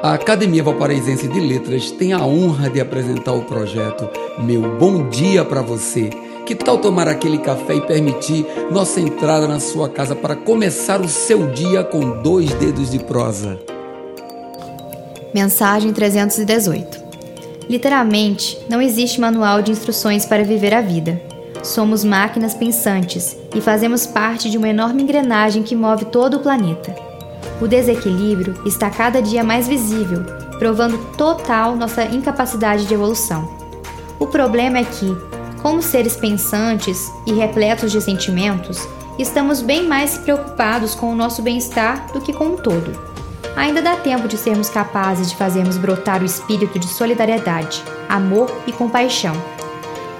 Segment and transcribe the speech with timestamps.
[0.00, 5.44] A Academia Valparaísense de Letras tem a honra de apresentar o projeto Meu Bom Dia
[5.44, 6.08] para Você.
[6.46, 11.08] Que tal tomar aquele café e permitir nossa entrada na sua casa para começar o
[11.08, 13.58] seu dia com dois dedos de prosa?
[15.34, 17.02] Mensagem 318
[17.68, 21.20] Literalmente, não existe manual de instruções para viver a vida.
[21.64, 27.07] Somos máquinas pensantes e fazemos parte de uma enorme engrenagem que move todo o planeta.
[27.60, 30.22] O desequilíbrio está cada dia mais visível,
[30.58, 33.48] provando total nossa incapacidade de evolução.
[34.18, 35.16] O problema é que,
[35.60, 42.12] como seres pensantes e repletos de sentimentos, estamos bem mais preocupados com o nosso bem-estar
[42.12, 42.96] do que com o todo.
[43.56, 48.72] Ainda dá tempo de sermos capazes de fazermos brotar o espírito de solidariedade, amor e
[48.72, 49.34] compaixão.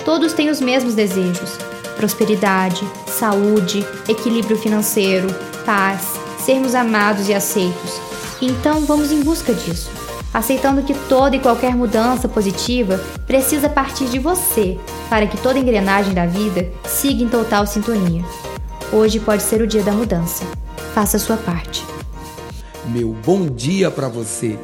[0.05, 1.56] Todos têm os mesmos desejos:
[1.97, 5.28] prosperidade, saúde, equilíbrio financeiro,
[5.64, 8.00] paz, sermos amados e aceitos.
[8.41, 9.91] Então vamos em busca disso,
[10.33, 16.14] aceitando que toda e qualquer mudança positiva precisa partir de você para que toda engrenagem
[16.14, 18.25] da vida siga em total sintonia.
[18.92, 20.45] Hoje pode ser o dia da mudança.
[20.95, 21.84] Faça a sua parte.
[22.86, 24.58] Meu bom dia para você.